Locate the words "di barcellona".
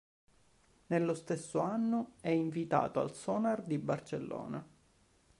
3.61-4.67